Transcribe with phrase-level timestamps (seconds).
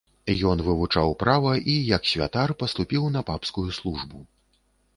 [0.51, 4.27] Ён вывучаў права і, як святар, паступіў на папскую службу.